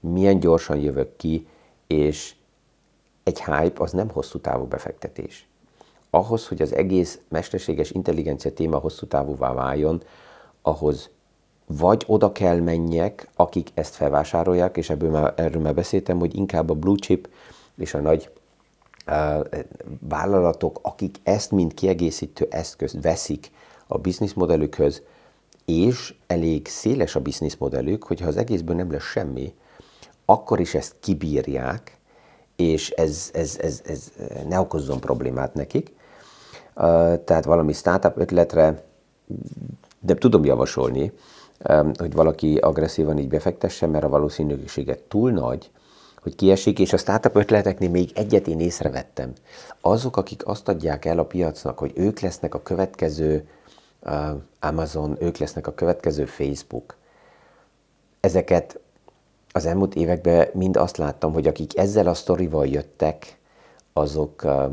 milyen 0.00 0.40
gyorsan 0.40 0.76
jövök 0.76 1.16
ki, 1.16 1.46
és 1.86 2.34
egy 3.22 3.44
hype 3.44 3.82
az 3.82 3.92
nem 3.92 4.10
hosszú 4.10 4.38
távú 4.38 4.64
befektetés. 4.64 5.48
Ahhoz, 6.10 6.48
hogy 6.48 6.62
az 6.62 6.74
egész 6.74 7.20
mesterséges 7.28 7.90
intelligencia 7.90 8.52
téma 8.52 8.78
hosszú 8.78 9.06
távúvá 9.06 9.52
váljon, 9.52 10.02
ahhoz 10.62 11.10
vagy 11.66 12.04
oda 12.06 12.32
kell 12.32 12.60
menjek, 12.60 13.28
akik 13.36 13.68
ezt 13.74 13.94
felvásárolják, 13.94 14.76
és 14.76 14.90
ebből 14.90 15.10
már, 15.10 15.32
erről 15.36 15.62
már 15.62 15.74
beszéltem, 15.74 16.18
hogy 16.18 16.34
inkább 16.34 16.70
a 16.70 16.74
blue 16.74 16.96
chip 16.96 17.28
és 17.76 17.94
a 17.94 18.00
nagy 18.00 18.30
vállalatok, 20.08 20.78
akik 20.82 21.16
ezt 21.22 21.50
mind 21.50 21.74
kiegészítő 21.74 22.46
eszközt 22.50 23.02
veszik 23.02 23.50
a 23.86 23.98
bizniszmodellükhöz, 23.98 25.02
és 25.64 26.14
elég 26.26 26.68
széles 26.68 27.14
a 27.14 27.20
bizniszmodellük, 27.20 28.04
hogyha 28.04 28.26
az 28.26 28.36
egészből 28.36 28.76
nem 28.76 28.92
lesz 28.92 29.02
semmi, 29.02 29.54
akkor 30.24 30.60
is 30.60 30.74
ezt 30.74 30.96
kibírják, 31.00 31.98
és 32.56 32.90
ez, 32.90 33.30
ez, 33.34 33.58
ez, 33.60 33.82
ez 33.84 34.12
ne 34.48 34.60
okozzon 34.60 35.00
problémát 35.00 35.54
nekik. 35.54 35.92
Tehát 37.24 37.44
valami 37.44 37.72
startup 37.72 38.18
ötletre, 38.18 38.84
de 40.00 40.14
tudom 40.14 40.44
javasolni, 40.44 41.12
hogy 41.94 42.12
valaki 42.12 42.56
agresszívan 42.56 43.18
így 43.18 43.28
befektesse, 43.28 43.86
mert 43.86 44.04
a 44.04 44.08
valószínűsége 44.08 44.98
túl 45.08 45.30
nagy, 45.30 45.70
hogy 46.26 46.34
kiesik, 46.34 46.78
és 46.78 46.92
a 46.92 46.96
startup 46.96 47.36
ötleteknél 47.36 47.90
még 47.90 48.10
egyet 48.14 48.46
én 48.46 48.60
észrevettem. 48.60 49.32
Azok, 49.80 50.16
akik 50.16 50.46
azt 50.46 50.68
adják 50.68 51.04
el 51.04 51.18
a 51.18 51.24
piacnak, 51.24 51.78
hogy 51.78 51.92
ők 51.94 52.20
lesznek 52.20 52.54
a 52.54 52.62
következő 52.62 53.48
uh, 54.02 54.28
Amazon, 54.60 55.16
ők 55.20 55.36
lesznek 55.36 55.66
a 55.66 55.74
következő 55.74 56.24
Facebook, 56.24 56.96
ezeket 58.20 58.80
az 59.52 59.66
elmúlt 59.66 59.94
években 59.94 60.48
mind 60.52 60.76
azt 60.76 60.96
láttam, 60.96 61.32
hogy 61.32 61.46
akik 61.46 61.78
ezzel 61.78 62.06
a 62.06 62.14
sztorival 62.14 62.66
jöttek, 62.66 63.38
azok, 63.92 64.42
uh, 64.44 64.72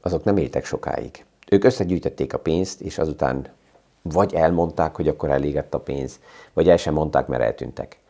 azok 0.00 0.24
nem 0.24 0.36
éltek 0.36 0.64
sokáig. 0.64 1.24
Ők 1.50 1.64
összegyűjtötték 1.64 2.34
a 2.34 2.38
pénzt, 2.38 2.80
és 2.80 2.98
azután 2.98 3.48
vagy 4.02 4.34
elmondták, 4.34 4.96
hogy 4.96 5.08
akkor 5.08 5.30
elégett 5.30 5.74
a 5.74 5.80
pénz, 5.80 6.20
vagy 6.52 6.68
el 6.68 6.76
sem 6.76 6.94
mondták, 6.94 7.26
mert 7.26 7.42
eltűntek. 7.42 8.00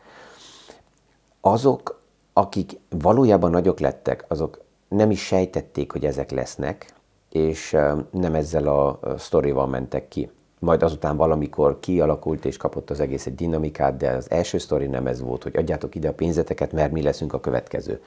Azok, 1.41 2.01
akik 2.33 2.79
valójában 2.89 3.51
nagyok 3.51 3.79
lettek, 3.79 4.25
azok 4.27 4.61
nem 4.87 5.11
is 5.11 5.25
sejtették, 5.25 5.91
hogy 5.91 6.05
ezek 6.05 6.31
lesznek, 6.31 6.93
és 7.29 7.77
nem 8.11 8.35
ezzel 8.35 8.67
a 8.67 8.99
sztorival 9.17 9.67
mentek 9.67 10.07
ki. 10.07 10.29
Majd 10.59 10.83
azután 10.83 11.17
valamikor 11.17 11.79
kialakult 11.79 12.45
és 12.45 12.57
kapott 12.57 12.89
az 12.89 12.99
egész 12.99 13.25
egy 13.25 13.35
dinamikát, 13.35 13.97
de 13.97 14.09
az 14.09 14.31
első 14.31 14.57
sztori 14.57 14.87
nem 14.87 15.07
ez 15.07 15.21
volt, 15.21 15.43
hogy 15.43 15.57
adjátok 15.57 15.95
ide 15.95 16.09
a 16.09 16.13
pénzeteket, 16.13 16.71
mert 16.71 16.91
mi 16.91 17.01
leszünk 17.01 17.33
a 17.33 17.39
következő. 17.39 18.01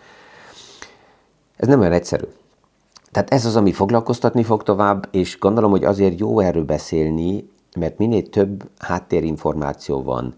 Ez 1.57 1.69
nem 1.69 1.81
olyan 1.81 1.93
egyszerű. 1.93 2.25
Tehát 3.13 3.33
ez 3.33 3.45
az, 3.45 3.57
ami 3.57 3.73
foglalkoztatni 3.73 4.43
fog 4.43 4.63
tovább, 4.63 5.09
és 5.11 5.39
gondolom, 5.39 5.71
hogy 5.71 5.85
azért 5.85 6.19
jó 6.19 6.41
erről 6.41 6.65
beszélni, 6.65 7.51
mert 7.79 7.99
minél 7.99 8.29
több 8.29 8.69
háttérinformáció 8.79 10.03
van, 10.03 10.35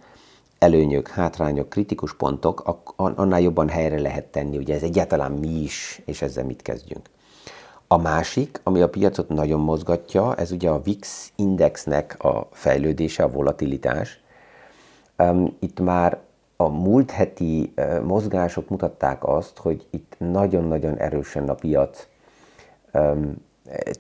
előnyök, 0.59 1.09
hátrányok, 1.09 1.69
kritikus 1.69 2.15
pontok, 2.15 2.85
annál 2.97 3.41
jobban 3.41 3.69
helyre 3.69 4.01
lehet 4.01 4.25
tenni, 4.25 4.57
ugye 4.57 4.75
ez 4.75 4.83
egyáltalán 4.83 5.33
mi 5.33 5.49
is, 5.49 6.03
és 6.05 6.23
ezzel 6.23 6.45
mit 6.45 6.63
kezdjünk. 6.63 7.07
A 7.87 7.97
másik, 7.97 8.61
ami 8.63 8.81
a 8.81 8.89
piacot 8.89 9.29
nagyon 9.29 9.61
mozgatja, 9.61 10.35
ez 10.35 10.53
ugye 10.53 10.71
a 10.71 10.83
VIX 10.83 11.33
indexnek 11.37 12.25
a 12.25 12.49
fejlődése, 12.53 13.23
a 13.23 13.31
volatilitás. 13.31 14.21
Itt 15.59 15.81
már 15.81 16.19
a 16.57 16.69
múlt 16.69 17.11
heti 17.11 17.73
mozgások 18.03 18.69
mutatták 18.69 19.25
azt, 19.25 19.59
hogy 19.59 19.87
itt 19.91 20.15
nagyon-nagyon 20.19 20.97
erősen 20.97 21.49
a 21.49 21.55
piac 21.55 22.07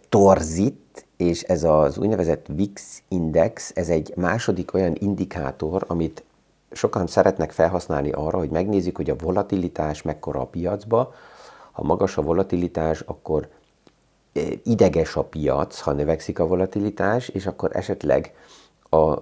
torzít, 0.09 1.07
és 1.17 1.43
ez 1.43 1.65
az 1.65 1.99
úgynevezett 1.99 2.47
VIX 2.47 3.03
index, 3.09 3.73
ez 3.75 3.89
egy 3.89 4.13
második 4.17 4.75
olyan 4.75 4.97
indikátor, 4.99 5.85
amit 5.87 6.25
sokan 6.71 7.07
szeretnek 7.07 7.53
felhasználni 7.53 8.11
arra, 8.11 8.39
hogy 8.39 8.51
megnézik, 8.51 8.97
hogy 8.97 9.11
a 9.11 9.17
volatilitás 9.17 10.03
mekkora 10.03 10.41
a 10.41 10.47
piacba. 10.47 11.13
Ha 11.73 11.83
magas 11.83 12.17
a 12.17 12.23
volatilitás, 12.23 13.01
akkor 13.01 13.49
e, 14.33 14.41
ideges 14.65 15.17
a 15.17 15.23
piac, 15.23 15.81
ha 15.81 15.93
növekszik 15.93 16.39
a 16.39 16.47
volatilitás, 16.47 17.29
és 17.29 17.47
akkor 17.47 17.77
esetleg 17.77 18.35
a 18.91 19.15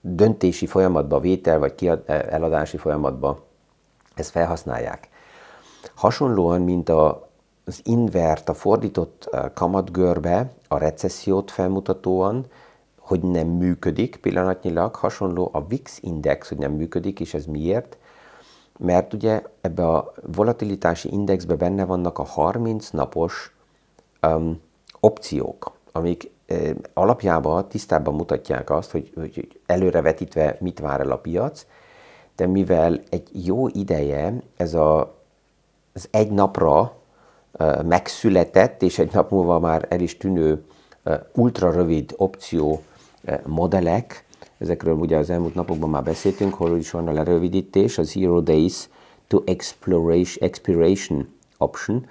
döntési 0.00 0.66
folyamatba, 0.66 1.20
vétel 1.20 1.58
vagy 1.58 1.74
kiad, 1.74 2.02
e, 2.06 2.26
eladási 2.30 2.76
folyamatba 2.76 3.44
ezt 4.14 4.30
felhasználják. 4.30 5.08
Hasonlóan, 5.94 6.62
mint 6.62 6.88
a, 6.88 7.28
az 7.64 7.80
invert, 7.84 8.48
a 8.48 8.54
fordított 8.54 9.28
e, 9.32 9.50
kamatgörbe, 9.54 10.52
a 10.68 10.78
recessziót 10.78 11.50
felmutatóan, 11.50 12.46
hogy 13.06 13.20
nem 13.20 13.46
működik 13.48 14.16
pillanatnyilag, 14.16 14.94
hasonló 14.94 15.50
a 15.52 15.66
VIX 15.66 15.98
index, 16.02 16.48
hogy 16.48 16.58
nem 16.58 16.72
működik, 16.72 17.20
és 17.20 17.34
ez 17.34 17.44
miért? 17.44 17.96
Mert 18.78 19.12
ugye 19.12 19.42
ebbe 19.60 19.88
a 19.88 20.12
volatilitási 20.34 21.12
indexbe 21.12 21.54
benne 21.54 21.84
vannak 21.84 22.18
a 22.18 22.24
30 22.24 22.90
napos 22.90 23.56
um, 24.22 24.60
opciók, 25.00 25.72
amik 25.92 26.30
uh, 26.48 26.70
alapjában 26.94 27.68
tisztában 27.68 28.14
mutatják 28.14 28.70
azt, 28.70 28.90
hogy, 28.90 29.12
hogy 29.14 29.60
előrevetítve 29.66 30.56
mit 30.60 30.78
vár 30.78 31.00
el 31.00 31.10
a 31.10 31.18
piac, 31.18 31.66
de 32.36 32.46
mivel 32.46 33.00
egy 33.10 33.46
jó 33.46 33.68
ideje 33.68 34.42
ez 34.56 34.74
a, 34.74 35.14
az 35.92 36.08
egy 36.10 36.30
napra 36.30 36.96
uh, 37.52 37.82
megszületett, 37.82 38.82
és 38.82 38.98
egy 38.98 39.12
nap 39.12 39.30
múlva 39.30 39.58
már 39.58 39.86
el 39.88 40.00
is 40.00 40.16
tűnő 40.16 40.64
uh, 41.04 41.14
ultra 41.34 41.70
rövid 41.70 42.14
opció 42.16 42.82
modellek, 43.46 44.24
ezekről 44.58 44.94
ugye 44.94 45.16
az 45.16 45.30
elmúlt 45.30 45.54
napokban 45.54 45.90
már 45.90 46.02
beszéltünk, 46.02 46.54
hol 46.54 46.78
is 46.78 46.90
van 46.90 47.08
a 47.08 47.12
lerövidítés, 47.12 47.98
a 47.98 48.02
Zero 48.02 48.40
Days 48.40 48.88
to 49.26 49.42
Exploration, 49.44 50.48
Expiration 50.48 51.28
Option. 51.58 52.06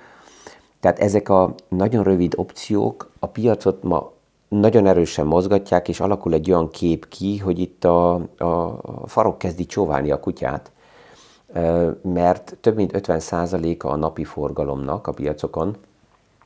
Tehát 0.79 0.99
ezek 0.99 1.29
a 1.29 1.55
nagyon 1.67 2.03
rövid 2.03 2.33
opciók 2.35 3.11
a 3.19 3.27
piacot 3.27 3.83
ma 3.83 4.13
nagyon 4.47 4.87
erősen 4.87 5.25
mozgatják, 5.25 5.87
és 5.87 5.99
alakul 5.99 6.33
egy 6.33 6.51
olyan 6.51 6.69
kép 6.69 7.07
ki, 7.07 7.37
hogy 7.37 7.59
itt 7.59 7.83
a, 7.83 8.13
a 8.37 8.79
farok 9.05 9.37
kezdi 9.37 9.65
csóválni 9.65 10.11
a 10.11 10.19
kutyát, 10.19 10.71
mert 12.01 12.57
több 12.61 12.75
mint 12.75 12.91
50%-a 12.93 13.87
a 13.87 13.95
napi 13.95 14.23
forgalomnak 14.23 15.07
a 15.07 15.11
piacokon 15.11 15.75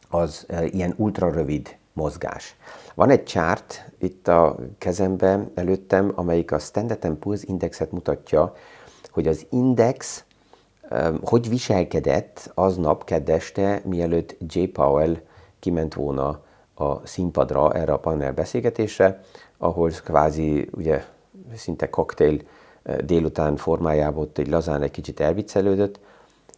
az 0.10 0.46
ilyen 0.70 0.94
ultra 0.98 1.32
rövid 1.32 1.78
mozgás. 2.00 2.56
Van 2.96 3.10
egy 3.10 3.26
chart 3.26 3.92
itt 4.00 4.28
a 4.28 4.56
kezemben 4.78 5.52
előttem, 5.56 6.12
amelyik 6.16 6.52
a 6.52 6.60
Standard 6.60 7.18
Poor's 7.24 7.42
indexet 7.42 7.92
mutatja, 7.92 8.54
hogy 9.12 9.28
az 9.28 9.46
index 9.50 10.24
hogy 11.24 11.50
viselkedett 11.50 12.52
aznap 12.54 13.04
kedeste, 13.04 13.82
mielőtt 13.86 14.36
J. 14.48 14.64
Powell 14.64 15.18
kiment 15.60 15.94
volna 15.94 16.42
a 16.74 17.08
színpadra 17.08 17.74
erre 17.74 17.94
a 17.94 18.00
panel 18.00 18.34
beszélgetésre, 18.34 19.22
ahol 19.58 19.90
kvázi 19.90 20.70
ugye 20.72 21.04
szinte 21.56 21.90
koktél 21.90 22.40
délután 23.04 23.56
formájában 23.56 24.22
ott 24.22 24.38
egy 24.38 24.48
lazán 24.48 24.82
egy 24.82 24.92
kicsit 24.92 25.20
elviccelődött. 25.20 26.00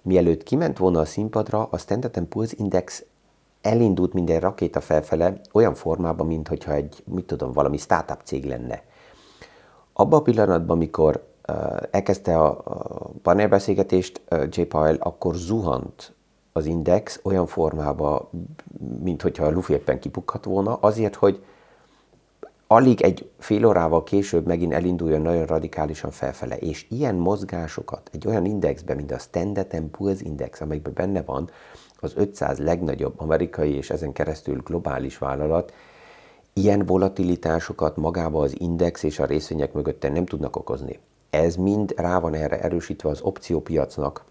Mielőtt 0.02 0.44
kiment 0.44 0.78
volna 0.78 1.00
a 1.00 1.06
színpadra, 1.06 1.68
a 1.72 1.78
Standard 1.78 2.28
Poor's 2.30 2.52
Index 2.58 3.04
elindult 3.62 4.14
minden 4.14 4.40
rakéta 4.40 4.82
felfele 4.82 5.42
olyan 5.52 5.74
formában, 5.74 6.28
mintha 6.28 6.74
egy, 6.74 7.04
mit 7.06 7.26
tudom, 7.26 7.52
valami 7.52 7.78
startup 7.78 8.22
cég 8.24 8.46
lenne. 8.46 8.84
Abban 9.94 10.20
a 10.20 10.24
pillanatban, 10.24 10.76
amikor 10.76 11.28
uh, 11.48 11.56
elkezdte 11.92 12.38
a, 12.38 12.62
a 12.64 13.10
panelbeszélgetést 13.22 14.22
uh, 14.32 14.48
J. 14.50 14.62
Akkor 15.00 15.36
zuhant 15.36 16.14
az 16.54 16.66
index 16.66 17.20
olyan 17.24 17.46
formában, 17.46 18.30
mint 19.04 19.22
hogyha 19.22 19.46
a 19.46 19.52
lufi 19.52 19.74
éppen 19.74 20.00
kipukhat 20.00 20.46
volna, 20.46 20.76
azért, 20.76 21.16
hogy 21.16 21.44
alig 22.68 23.02
egy 23.02 23.30
fél 23.40 23.66
órával 23.66 24.04
később 24.04 24.46
megint 24.46 24.74
elinduljon 24.74 25.22
nagyon 25.22 25.46
radikálisan 25.46 26.12
felfele. 26.12 26.58
És 26.58 26.86
ilyen 26.90 27.16
mozgásokat 27.16 28.10
egy 28.14 28.28
olyan 28.28 28.46
indexben, 28.46 28.96
mint 28.96 29.12
a 29.12 29.18
Standard 29.18 29.84
Poor's 29.98 30.20
Index, 30.20 30.62
amelyben 30.62 30.94
benne 30.94 31.22
van 31.22 31.50
az 32.02 32.14
500 32.16 32.58
legnagyobb 32.58 33.14
amerikai 33.20 33.76
és 33.76 33.90
ezen 33.90 34.12
keresztül 34.14 34.62
globális 34.64 35.18
vállalat, 35.18 35.74
ilyen 36.54 36.86
volatilitásokat 36.86 37.96
magába 37.96 38.42
az 38.42 38.60
index 38.60 39.04
és 39.04 39.20
a 39.20 39.26
részvények 39.26 39.74
mögötte 39.74 40.10
nem 40.10 40.26
tudnak 40.26 40.56
okozni. 40.56 41.00
Ez 41.30 41.56
mind 41.56 41.94
rá 41.98 42.20
van 42.20 42.34
erre 42.34 42.62
erősítve 42.62 43.10
az 43.10 43.22
opciópiacnak 43.22 44.24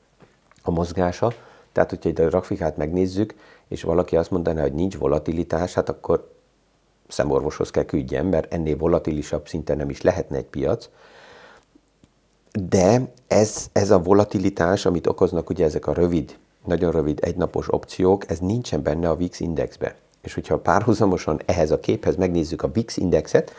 a 0.62 0.70
mozgása, 0.70 1.32
tehát 1.72 1.90
hogyha 1.90 2.22
a 2.22 2.28
grafikát 2.28 2.76
megnézzük, 2.76 3.34
és 3.68 3.82
valaki 3.82 4.16
azt 4.16 4.30
mondaná, 4.30 4.62
hogy 4.62 4.72
nincs 4.72 4.96
volatilitás, 4.96 5.74
hát 5.74 5.88
akkor 5.88 6.32
szemorvoshoz 7.08 7.70
kell 7.70 7.84
küldjem, 7.84 8.26
mert 8.26 8.52
ennél 8.52 8.76
volatilisabb 8.76 9.48
szinte 9.48 9.74
nem 9.74 9.90
is 9.90 10.02
lehetne 10.02 10.36
egy 10.36 10.44
piac. 10.44 10.88
De 12.68 13.12
ez, 13.26 13.66
ez 13.72 13.90
a 13.90 14.02
volatilitás, 14.02 14.86
amit 14.86 15.06
okoznak 15.06 15.50
ugye 15.50 15.64
ezek 15.64 15.86
a 15.86 15.92
rövid 15.92 16.38
nagyon 16.64 16.92
rövid 16.92 17.18
egynapos 17.22 17.72
opciók, 17.72 18.30
ez 18.30 18.38
nincsen 18.38 18.82
benne 18.82 19.08
a 19.08 19.16
VIX 19.16 19.40
indexbe. 19.40 19.94
És 20.22 20.34
hogyha 20.34 20.58
párhuzamosan 20.58 21.40
ehhez 21.44 21.70
a 21.70 21.80
képhez 21.80 22.16
megnézzük 22.16 22.62
a 22.62 22.70
VIX 22.70 22.96
indexet, 22.96 23.52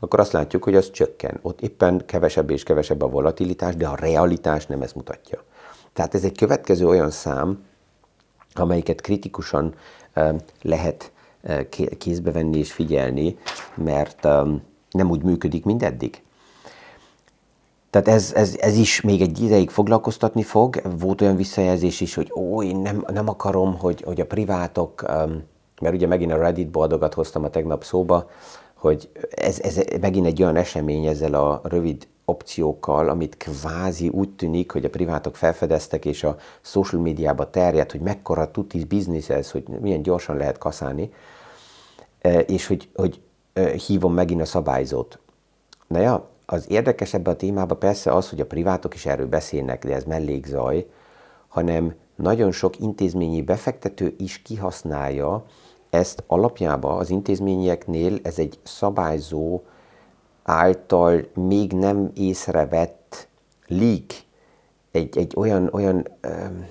akkor 0.00 0.20
azt 0.20 0.32
látjuk, 0.32 0.64
hogy 0.64 0.74
az 0.74 0.90
csökken. 0.90 1.38
Ott 1.42 1.60
éppen 1.60 2.02
kevesebb 2.06 2.50
és 2.50 2.62
kevesebb 2.62 3.02
a 3.02 3.08
volatilitás, 3.08 3.76
de 3.76 3.86
a 3.86 3.94
realitás 3.94 4.66
nem 4.66 4.82
ezt 4.82 4.94
mutatja. 4.94 5.42
Tehát 5.92 6.14
ez 6.14 6.24
egy 6.24 6.38
következő 6.38 6.86
olyan 6.86 7.10
szám, 7.10 7.64
amelyiket 8.54 9.00
kritikusan 9.00 9.74
lehet 10.62 11.12
kézbe 11.98 12.30
venni 12.30 12.58
és 12.58 12.72
figyelni, 12.72 13.38
mert 13.74 14.22
nem 14.90 15.10
úgy 15.10 15.22
működik, 15.22 15.64
mint 15.64 15.82
eddig. 15.82 16.22
Tehát 17.90 18.08
ez, 18.08 18.32
ez, 18.34 18.56
ez 18.60 18.76
is 18.76 19.00
még 19.00 19.20
egy 19.20 19.42
ideig 19.42 19.70
foglalkoztatni 19.70 20.42
fog. 20.42 20.82
Volt 20.98 21.20
olyan 21.20 21.36
visszajelzés 21.36 22.00
is, 22.00 22.14
hogy 22.14 22.32
ó, 22.36 22.62
én 22.62 22.76
nem, 22.76 23.04
nem 23.12 23.28
akarom, 23.28 23.78
hogy, 23.78 24.02
hogy 24.02 24.20
a 24.20 24.26
privátok, 24.26 25.04
um, 25.08 25.42
mert 25.80 25.94
ugye 25.94 26.06
megint 26.06 26.32
a 26.32 26.36
Reddit 26.36 26.70
boldogat 26.70 27.14
hoztam 27.14 27.44
a 27.44 27.50
tegnap 27.50 27.84
szóba, 27.84 28.30
hogy 28.74 29.10
ez, 29.30 29.60
ez 29.60 29.80
megint 30.00 30.26
egy 30.26 30.42
olyan 30.42 30.56
esemény 30.56 31.04
ezzel 31.04 31.34
a 31.34 31.60
rövid 31.64 32.08
opciókkal, 32.24 33.08
amit 33.08 33.36
kvázi 33.36 34.08
úgy 34.08 34.30
tűnik, 34.30 34.72
hogy 34.72 34.84
a 34.84 34.90
privátok 34.90 35.36
felfedeztek, 35.36 36.04
és 36.04 36.24
a 36.24 36.36
social 36.60 37.02
médiába 37.02 37.50
terjed, 37.50 37.90
hogy 37.90 38.00
mekkora 38.00 38.50
tuti 38.50 38.84
biznisz 38.84 39.28
ez, 39.28 39.50
hogy 39.50 39.64
milyen 39.80 40.02
gyorsan 40.02 40.36
lehet 40.36 40.58
kaszálni, 40.58 41.12
és 42.46 42.66
hogy, 42.66 42.88
hogy 42.94 43.20
hívom 43.86 44.14
megint 44.14 44.40
a 44.40 44.44
szabályzót. 44.44 45.18
Na 45.86 45.98
ja, 45.98 46.28
az 46.46 46.64
érdekes 46.68 47.14
ebben 47.14 47.34
a 47.34 47.36
témában 47.36 47.78
persze 47.78 48.12
az, 48.12 48.28
hogy 48.30 48.40
a 48.40 48.46
privátok 48.46 48.94
is 48.94 49.06
erről 49.06 49.26
beszélnek, 49.26 49.84
de 49.84 49.94
ez 49.94 50.04
mellékzaj, 50.04 50.86
hanem 51.48 51.94
nagyon 52.14 52.52
sok 52.52 52.78
intézményi 52.78 53.42
befektető 53.42 54.14
is 54.18 54.42
kihasználja 54.42 55.44
ezt 55.90 56.24
alapjába. 56.26 56.96
Az 56.96 57.10
intézményeknél 57.10 58.18
ez 58.22 58.38
egy 58.38 58.58
szabályzó 58.62 59.62
által 60.42 61.26
még 61.34 61.72
nem 61.72 62.10
észrevett 62.14 63.28
leak, 63.66 64.12
egy, 64.90 65.18
egy 65.18 65.32
olyan, 65.36 65.68
olyan 65.72 66.08
um, 66.28 66.66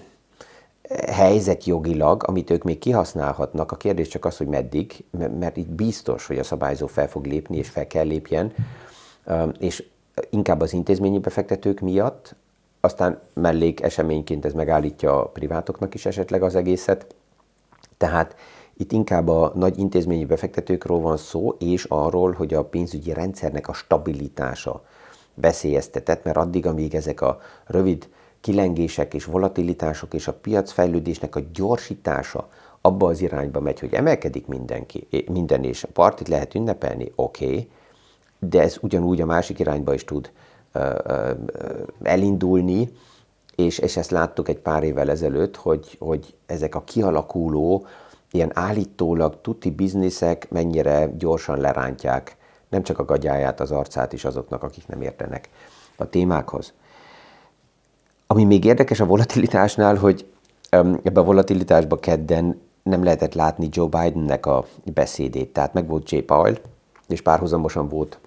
helyzet 1.08 1.65
jogilag, 1.65 2.24
amit 2.27 2.50
ők 2.50 2.63
még 2.63 2.79
kihasználhatnak. 2.79 3.72
A 3.72 3.75
kérdés 3.75 4.08
csak 4.08 4.25
az, 4.25 4.38
hogy 4.38 4.48
meddig, 4.48 5.05
mert 5.39 5.58
itt 5.58 5.70
biztos, 5.70 6.27
hogy 6.27 6.39
a 6.39 6.44
szabályzó 6.44 6.88
fel 6.88 7.08
fog 7.08 7.25
lépni, 7.25 7.58
és 7.58 7.70
fel 7.70 7.88
kell 7.88 8.05
lépjen, 8.05 8.53
és 9.60 9.84
inkább 10.29 10.62
az 10.62 10.74
intézményi 10.74 11.20
befektetők 11.20 11.79
miatt, 11.79 12.36
aztán 12.79 13.22
mellék 13.34 13.82
eseményként 13.82 14.46
ez 14.46 14.53
megállítja 14.53 15.22
a 15.22 15.25
privátoknak 15.25 15.94
is 15.94 16.05
esetleg 16.05 16.44
az 16.44 16.55
egészet. 16.55 17.15
Tehát 17.98 18.36
itt 18.77 18.91
inkább 18.91 19.27
a 19.27 19.51
nagy 19.55 19.77
intézményi 19.77 20.25
befektetőkről 20.25 20.98
van 20.98 21.17
szó, 21.17 21.55
és 21.60 21.84
arról, 21.84 22.32
hogy 22.32 22.53
a 22.53 22.65
pénzügyi 22.65 23.13
rendszernek 23.13 23.67
a 23.67 23.74
stabilitása 23.74 24.84
veszélyeztetett, 25.34 26.24
mert 26.24 26.38
addig, 26.38 26.65
amíg 26.65 26.96
ezek 26.96 27.22
a 27.22 27.39
rövid 27.65 28.10
kilengések 28.41 29.13
és 29.13 29.25
volatilitások 29.25 30.13
és 30.13 30.27
a 30.27 30.34
piacfejlődésnek 30.34 31.36
a 31.36 31.41
gyorsítása 31.53 32.50
abba 32.82 33.08
az 33.08 33.22
irányba 33.22 33.60
megy, 33.60 33.79
hogy 33.79 33.94
emelkedik 33.94 34.48
mindenki, 34.48 35.08
minden 35.32 35.63
és 35.63 35.84
a 35.84 35.88
partit 35.94 36.27
lehet 36.27 36.55
ünnepelni, 36.55 37.12
oké, 37.15 37.46
okay, 37.46 37.70
de 38.39 38.62
ez 38.62 38.77
ugyanúgy 38.82 39.22
a 39.22 39.25
másik 39.25 39.60
irányba 39.60 39.94
is 39.94 40.04
tud 40.04 40.32
elindulni, 42.04 42.89
és, 43.56 43.77
és 43.77 43.98
ezt 43.98 44.12
láttuk 44.12 44.50
egy 44.50 44.60
pár 44.60 44.84
évvel 44.84 45.10
ezelőtt, 45.10 45.56
hogy, 45.56 45.96
hogy 46.00 46.36
ezek 46.46 46.75
a 46.75 46.84
kialakuló, 46.84 47.86
ilyen 48.32 48.51
állítólag 48.54 49.42
tuti 49.42 49.72
bizniszek 49.72 50.48
mennyire 50.50 51.10
gyorsan 51.18 51.60
lerántják 51.60 52.38
nem 52.70 52.84
csak 52.84 53.00
a 53.00 53.06
gagyáját, 53.06 53.60
az 53.60 53.72
arcát 53.72 54.13
is 54.13 54.25
azoknak, 54.25 54.63
akik 54.63 54.88
nem 54.88 55.01
értenek 55.01 55.50
a 55.96 56.10
témákhoz. 56.10 56.74
Ami 58.27 58.44
még 58.44 58.65
érdekes 58.65 59.00
a 59.00 59.06
volatilitásnál, 59.06 59.96
hogy 59.96 60.25
ebbe 61.04 61.20
a 61.20 61.24
volatilitásba 61.24 62.00
kedden 62.00 62.62
nem 62.84 63.04
lehetett 63.04 63.34
látni 63.34 63.68
Joe 63.72 63.88
Bidennek 63.88 64.46
a 64.46 64.65
beszédét. 64.94 65.54
Tehát 65.54 65.74
meg 65.74 65.88
volt 65.88 66.10
Jay 66.10 66.22
Powell, 66.22 66.58
és 67.08 67.22
párhuzamosan 67.22 67.89
volt 67.89 68.20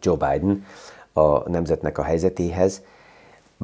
Joe 0.00 0.16
Biden 0.16 0.66
a 1.12 1.48
nemzetnek 1.50 1.98
a 1.98 2.02
helyzetéhez. 2.02 2.82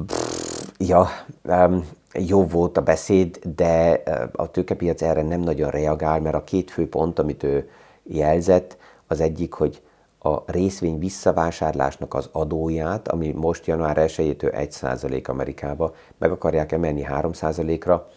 Pff, 0.05 0.69
ja, 0.77 1.07
um, 1.43 1.89
jó 2.13 2.45
volt 2.45 2.77
a 2.77 2.81
beszéd, 2.81 3.39
de 3.55 4.03
a 4.31 4.51
tőkepiac 4.51 5.01
erre 5.01 5.23
nem 5.23 5.39
nagyon 5.39 5.69
reagál, 5.69 6.19
mert 6.19 6.35
a 6.35 6.43
két 6.43 6.71
fő 6.71 6.89
pont, 6.89 7.19
amit 7.19 7.43
ő 7.43 7.69
jelzett, 8.03 8.77
az 9.07 9.19
egyik, 9.19 9.53
hogy 9.53 9.81
a 10.19 10.51
részvény 10.51 10.99
visszavásárlásnak 10.99 12.13
az 12.13 12.29
adóját, 12.31 13.07
ami 13.07 13.31
most 13.31 13.65
január 13.65 13.97
1-től 13.99 14.67
1% 14.81 15.27
Amerikába, 15.27 15.95
meg 16.17 16.31
akarják 16.31 16.71
emelni 16.71 17.07
3%-ra. 17.09 18.09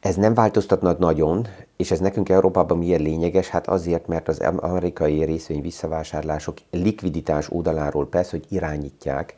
Ez 0.00 0.16
nem 0.16 0.34
változtatna 0.34 0.96
nagyon, 0.98 1.46
és 1.76 1.90
ez 1.90 1.98
nekünk 1.98 2.28
Európában 2.28 2.78
miért 2.78 3.00
lényeges? 3.00 3.48
Hát 3.48 3.66
azért, 3.66 4.06
mert 4.06 4.28
az 4.28 4.38
amerikai 4.56 5.24
részvény 5.24 5.62
visszavásárlások 5.62 6.56
likviditás 6.70 7.50
oldaláról 7.50 8.08
persze, 8.08 8.30
hogy 8.30 8.46
irányítják 8.48 9.36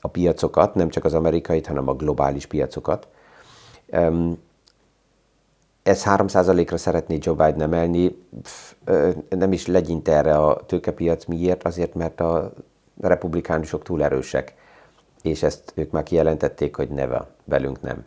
a 0.00 0.08
piacokat, 0.08 0.74
nem 0.74 0.88
csak 0.88 1.04
az 1.04 1.14
amerikait, 1.14 1.66
hanem 1.66 1.88
a 1.88 1.94
globális 1.94 2.46
piacokat. 2.46 3.08
Ez 5.82 6.02
3%-ra 6.04 6.76
szeretné 6.76 7.18
Joe 7.20 7.34
Biden 7.34 7.60
emelni, 7.60 8.22
nem 9.28 9.52
is 9.52 9.66
legyint 9.66 10.08
erre 10.08 10.36
a 10.36 10.60
tőkepiac. 10.66 11.24
Miért? 11.24 11.64
Azért, 11.64 11.94
mert 11.94 12.20
a 12.20 12.52
republikánusok 13.00 13.82
túl 13.82 14.02
erősek, 14.02 14.54
és 15.22 15.42
ezt 15.42 15.72
ők 15.74 15.90
már 15.90 16.02
kijelentették, 16.02 16.76
hogy 16.76 16.88
neve, 16.88 17.26
velünk 17.44 17.82
nem. 17.82 18.04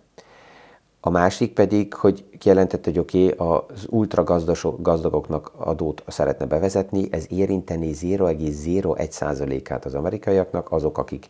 A 1.04 1.10
másik 1.10 1.54
pedig, 1.54 1.94
hogy 1.94 2.26
kijelentette, 2.38 2.90
hogy 2.90 3.00
oké, 3.00 3.34
okay, 3.38 3.58
az 3.88 4.68
gazdagoknak 4.80 5.52
adót 5.58 6.04
szeretne 6.08 6.46
bevezetni, 6.46 7.08
ez 7.12 7.26
érinteni 7.30 7.92
0,01%-át 7.94 9.86
az 9.86 9.94
amerikaiaknak, 9.94 10.72
azok, 10.72 10.98
akik 10.98 11.30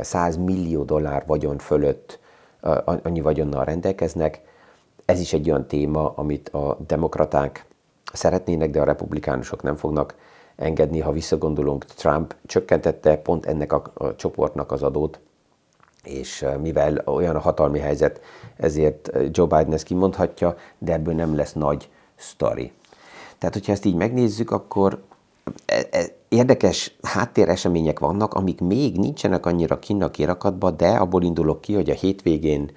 100 0.00 0.36
millió 0.36 0.82
dollár 0.82 1.24
vagyon 1.26 1.58
fölött 1.58 2.18
annyi 2.84 3.20
vagyonnal 3.20 3.64
rendelkeznek. 3.64 4.40
Ez 5.04 5.20
is 5.20 5.32
egy 5.32 5.50
olyan 5.50 5.66
téma, 5.66 6.12
amit 6.16 6.48
a 6.48 6.78
demokraták 6.86 7.66
szeretnének, 8.12 8.70
de 8.70 8.80
a 8.80 8.84
republikánusok 8.84 9.62
nem 9.62 9.76
fognak 9.76 10.14
engedni. 10.56 11.00
Ha 11.00 11.12
visszagondolunk, 11.12 11.84
Trump 11.84 12.36
csökkentette 12.46 13.16
pont 13.16 13.46
ennek 13.46 13.72
a, 13.72 13.82
a 13.94 14.14
csoportnak 14.14 14.72
az 14.72 14.82
adót, 14.82 15.20
és 16.06 16.44
mivel 16.60 17.02
olyan 17.04 17.36
a 17.36 17.40
hatalmi 17.40 17.78
helyzet, 17.78 18.20
ezért 18.56 19.10
Joe 19.30 19.46
Biden 19.46 19.72
ezt 19.72 19.84
kimondhatja, 19.84 20.56
de 20.78 20.92
ebből 20.92 21.14
nem 21.14 21.36
lesz 21.36 21.52
nagy 21.52 21.88
sztori. 22.16 22.72
Tehát, 23.38 23.54
hogyha 23.54 23.72
ezt 23.72 23.84
így 23.84 23.94
megnézzük, 23.94 24.50
akkor 24.50 25.02
e, 25.66 25.86
e, 25.90 26.04
érdekes 26.28 26.96
háttéresemények 27.02 27.98
vannak, 27.98 28.34
amik 28.34 28.60
még 28.60 28.98
nincsenek 28.98 29.46
annyira 29.46 29.78
kinnak 29.78 30.12
kirakatba, 30.12 30.70
de 30.70 30.88
abból 30.88 31.22
indulok 31.22 31.60
ki, 31.60 31.74
hogy 31.74 31.90
a 31.90 31.94
hétvégén 31.94 32.70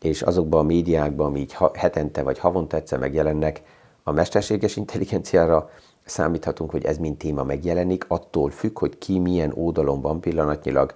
és 0.00 0.22
azokban 0.22 0.60
a 0.60 0.66
médiákban, 0.66 1.26
ami 1.26 1.40
így 1.40 1.56
hetente 1.74 2.22
vagy 2.22 2.38
havonta 2.38 2.76
egyszer 2.76 2.98
megjelennek, 2.98 3.62
a 4.02 4.12
mesterséges 4.12 4.76
intelligenciára 4.76 5.70
számíthatunk, 6.04 6.70
hogy 6.70 6.84
ez 6.84 6.98
mint 6.98 7.18
téma 7.18 7.42
megjelenik, 7.42 8.04
attól 8.08 8.50
függ, 8.50 8.78
hogy 8.78 8.98
ki 8.98 9.18
milyen 9.18 9.52
oldalon 9.54 10.00
van 10.00 10.20
pillanatnyilag, 10.20 10.94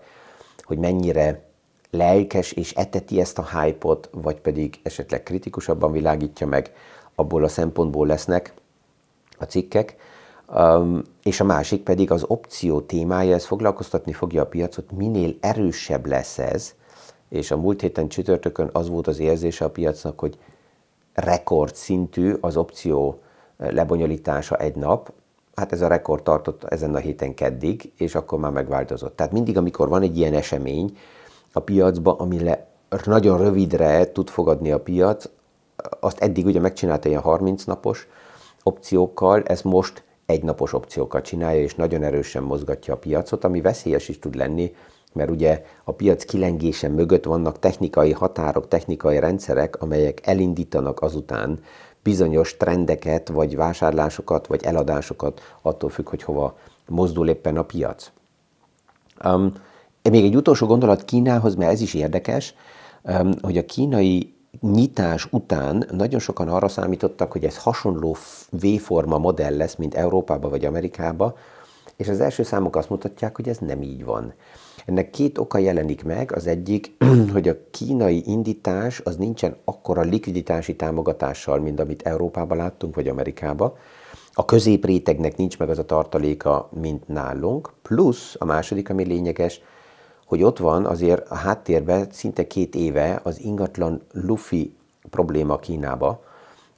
hogy 0.63 0.79
mennyire 0.79 1.50
lelkes 1.91 2.53
és 2.53 2.73
eteti 2.73 3.21
ezt 3.21 3.39
a 3.39 3.61
hype-ot, 3.61 4.11
vagy 4.13 4.41
pedig 4.41 4.81
esetleg 4.83 5.23
kritikusabban 5.23 5.93
világítja 5.93 6.47
meg, 6.47 6.73
abból 7.15 7.45
a 7.45 7.49
szempontból 7.49 8.07
lesznek 8.07 8.55
a 9.39 9.45
cikkek. 9.45 9.97
Um, 10.55 11.03
és 11.23 11.41
a 11.41 11.45
másik 11.45 11.83
pedig 11.83 12.11
az 12.11 12.25
opció 12.27 12.81
témája, 12.81 13.35
ez 13.35 13.47
foglalkoztatni 13.47 14.13
fogja 14.13 14.43
a 14.43 14.47
piacot, 14.47 14.93
minél 14.93 15.35
erősebb 15.41 16.07
lesz 16.07 16.39
ez, 16.39 16.75
és 17.29 17.51
a 17.51 17.57
múlt 17.57 17.81
héten 17.81 18.09
csütörtökön 18.09 18.71
az 18.73 18.89
volt 18.89 19.07
az 19.07 19.19
érzése 19.19 19.65
a 19.65 19.71
piacnak, 19.71 20.21
hogy 20.21 20.39
rekord 21.15 21.75
szintű 21.75 22.35
az 22.41 22.57
opció 22.57 23.21
lebonyolítása 23.57 24.57
egy 24.57 24.75
nap, 24.75 25.13
hát 25.55 25.73
ez 25.73 25.81
a 25.81 25.89
rekord 25.89 26.23
tartott 26.23 26.65
ezen 26.65 26.95
a 26.95 26.99
héten 26.99 27.35
keddig, 27.35 27.93
és 27.97 28.15
akkor 28.15 28.39
már 28.39 28.53
megváltozott. 28.53 29.17
Tehát 29.17 29.33
mindig, 29.33 29.57
amikor 29.57 29.89
van 29.89 30.03
egy 30.03 30.19
ilyen 30.19 30.35
esemény 30.35 30.97
a 31.53 31.61
piacban, 31.61 32.19
ami 32.19 32.43
le 32.43 32.67
nagyon 33.05 33.39
rövidre 33.39 34.13
tud 34.13 34.29
fogadni 34.29 34.73
a 34.73 34.81
piac, 34.81 35.25
azt 36.01 36.19
eddig 36.19 36.47
ugye 36.47 36.61
megcsinálta 36.61 37.09
ilyen 37.09 37.21
30 37.21 37.65
napos 37.65 38.09
opciókkal, 38.63 39.43
ez 39.43 39.63
most 39.63 40.05
egynapos 40.27 40.73
opciókat 40.73 41.25
csinálja, 41.25 41.63
és 41.63 41.75
nagyon 41.75 42.03
erősen 42.03 42.43
mozgatja 42.43 42.95
a 42.95 42.97
piacot, 42.97 43.45
ami 43.45 43.61
veszélyes 43.61 44.09
is 44.09 44.19
tud 44.19 44.35
lenni, 44.35 44.75
mert 45.13 45.31
ugye 45.31 45.63
a 45.85 45.93
piac 45.93 46.25
kilengése 46.25 46.89
mögött 46.89 47.25
vannak 47.25 47.59
technikai 47.59 48.13
határok, 48.13 48.69
technikai 48.69 49.19
rendszerek, 49.19 49.83
amelyek 49.83 50.27
elindítanak 50.27 51.03
azután 51.03 51.61
bizonyos 52.03 52.57
trendeket, 52.57 53.29
vagy 53.29 53.57
vásárlásokat, 53.57 54.47
vagy 54.47 54.65
eladásokat, 54.65 55.41
attól 55.63 55.91
függ, 55.91 56.09
hogy 56.09 56.23
hova 56.23 56.57
mozdul 56.89 57.29
éppen 57.29 57.57
a 57.57 57.63
piac. 57.63 58.11
Um, 59.25 59.53
még 60.11 60.25
egy 60.25 60.37
utolsó 60.37 60.67
gondolat 60.67 61.05
Kínához, 61.05 61.55
mert 61.55 61.73
ez 61.73 61.81
is 61.81 61.95
érdekes, 61.95 62.55
hogy 63.41 63.59
a 63.59 63.65
kínai 63.65 64.35
nyitás 64.61 65.29
után 65.31 65.87
nagyon 65.91 66.21
sokan 66.21 66.49
arra 66.49 66.69
számítottak, 66.69 67.33
hogy 67.33 67.45
ez 67.45 67.59
hasonló 67.59 68.17
V-forma 68.51 69.19
modell 69.19 69.57
lesz, 69.57 69.75
mint 69.75 69.95
Európába 69.95 70.49
vagy 70.49 70.65
Amerikába, 70.65 71.35
és 71.97 72.09
az 72.09 72.21
első 72.21 72.43
számok 72.43 72.77
azt 72.77 72.91
mutatják, 72.91 73.37
hogy 73.37 73.49
ez 73.49 73.59
nem 73.59 73.83
így 73.83 74.05
van. 74.05 74.35
Ennek 74.87 75.11
két 75.11 75.39
oka 75.39 75.59
jelenik 75.59 76.05
meg. 76.05 76.33
Az 76.33 76.47
egyik, 76.47 76.97
hogy 77.33 77.49
a 77.49 77.57
kínai 77.71 78.23
indítás 78.27 79.01
az 79.05 79.17
nincsen 79.17 79.57
akkora 79.65 80.01
likviditási 80.01 80.77
támogatással, 80.77 81.59
mint 81.59 81.81
amit 81.81 82.03
Európában 82.03 82.57
láttunk, 82.57 82.95
vagy 82.95 83.09
Amerikában. 83.09 83.73
a 84.33 84.45
középrétegnek 84.45 85.37
nincs 85.37 85.59
meg 85.59 85.69
az 85.69 85.79
a 85.79 85.85
tartaléka, 85.85 86.69
mint 86.81 87.09
nálunk, 87.09 87.73
plusz 87.83 88.35
a 88.39 88.45
második, 88.45 88.91
ami 88.91 89.05
lényeges, 89.05 89.61
hogy 90.31 90.43
ott 90.43 90.59
van 90.59 90.87
azért 90.87 91.31
a 91.31 91.35
háttérben 91.35 92.07
szinte 92.11 92.47
két 92.47 92.75
éve 92.75 93.21
az 93.23 93.41
ingatlan 93.41 94.03
lufi 94.13 94.75
probléma 95.11 95.59
Kínába, 95.59 96.23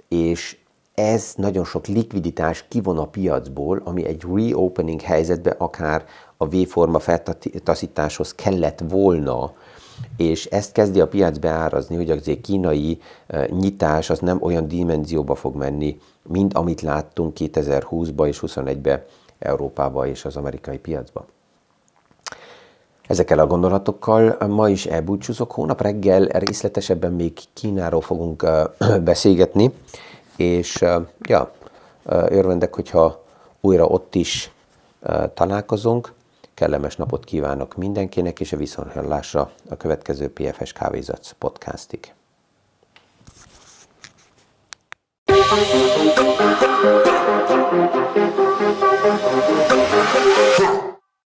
és 0.08 0.58
ez 0.94 1.32
nagyon 1.36 1.64
sok 1.64 1.86
likviditás 1.86 2.64
kivon 2.68 2.98
a 2.98 3.06
piacból, 3.06 3.82
ami 3.84 4.04
egy 4.04 4.24
reopening 4.34 5.00
helyzetben 5.00 5.54
akár 5.58 6.04
a 6.36 6.46
V-forma 6.46 6.98
feltaszításhoz 6.98 8.34
kellett 8.34 8.82
volna, 8.88 9.52
és 10.16 10.46
ezt 10.46 10.72
kezdi 10.72 11.00
a 11.00 11.08
piac 11.08 11.38
beárazni, 11.38 11.96
hogy 11.96 12.10
azért 12.10 12.40
kínai 12.40 13.00
nyitás 13.48 14.10
az 14.10 14.18
nem 14.18 14.42
olyan 14.42 14.68
dimenzióba 14.68 15.34
fog 15.34 15.56
menni, 15.56 15.98
mint 16.22 16.54
amit 16.54 16.80
láttunk 16.80 17.36
2020-ba 17.38 18.26
és 18.26 18.40
2021-ben 18.42 19.04
Európába 19.38 20.06
és 20.06 20.24
az 20.24 20.36
amerikai 20.36 20.78
piacba. 20.78 21.26
Ezekkel 23.06 23.38
a 23.38 23.46
gondolatokkal 23.46 24.36
ma 24.48 24.68
is 24.68 24.86
elbúcsúzok. 24.86 25.52
Hónap 25.52 25.80
reggel 25.80 26.24
részletesebben 26.24 27.12
még 27.12 27.32
Kínáról 27.52 28.00
fogunk 28.00 28.46
beszélgetni, 29.04 29.72
és 30.36 30.84
ja, 31.20 31.52
örvendek, 32.04 32.74
hogyha 32.74 33.24
újra 33.60 33.84
ott 33.86 34.14
is 34.14 34.50
találkozunk. 35.34 36.12
Kellemes 36.54 36.96
napot 36.96 37.24
kívánok 37.24 37.76
mindenkinek, 37.76 38.40
és 38.40 38.52
a 38.52 38.56
viszonthallásra 38.56 39.50
a 39.70 39.76
következő 39.76 40.32
PFS 40.32 40.72
Kávézatsz 40.72 41.34
podcastig. 41.38 42.12